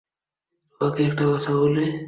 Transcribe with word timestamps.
তোমাকে 0.71 1.01
একটা 1.03 1.23
কথা 1.33 1.51
বলি। 1.57 1.85